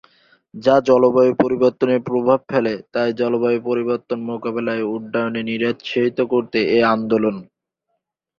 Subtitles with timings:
[0.53, 7.35] যা জলবায়ু পরিবর্তনের প্রভাব ফেলে তাই জলবায়ু পরিবর্তন মোকাবেলায় উড্ডয়নে নিরুৎসাহিত করাতে এ আন্দোলন।